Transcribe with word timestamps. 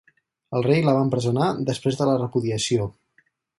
El 0.59 0.63
rei 0.67 0.81
la 0.85 0.95
va 0.99 1.03
empresonar 1.09 1.51
després 1.69 2.01
de 2.01 2.09
la 2.13 2.17
repudiació. 2.25 2.91